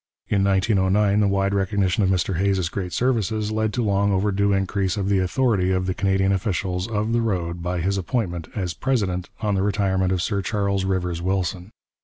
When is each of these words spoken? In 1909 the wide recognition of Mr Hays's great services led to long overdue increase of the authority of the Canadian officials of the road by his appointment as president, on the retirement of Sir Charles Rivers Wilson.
In 0.29 0.43
1909 0.43 1.19
the 1.19 1.27
wide 1.27 1.53
recognition 1.53 2.01
of 2.01 2.09
Mr 2.09 2.37
Hays's 2.37 2.69
great 2.69 2.91
services 2.91 3.51
led 3.51 3.71
to 3.73 3.83
long 3.83 4.11
overdue 4.11 4.51
increase 4.51 4.97
of 4.97 5.09
the 5.09 5.19
authority 5.19 5.69
of 5.69 5.85
the 5.85 5.93
Canadian 5.93 6.31
officials 6.31 6.87
of 6.87 7.13
the 7.13 7.21
road 7.21 7.61
by 7.61 7.81
his 7.81 7.99
appointment 7.99 8.47
as 8.55 8.73
president, 8.73 9.29
on 9.41 9.53
the 9.53 9.61
retirement 9.61 10.11
of 10.11 10.19
Sir 10.23 10.41
Charles 10.41 10.85
Rivers 10.85 11.21
Wilson. 11.21 11.69